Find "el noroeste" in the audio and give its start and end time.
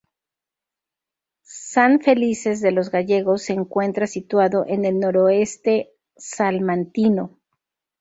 4.85-5.91